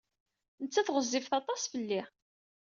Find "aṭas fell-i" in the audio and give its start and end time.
1.39-2.01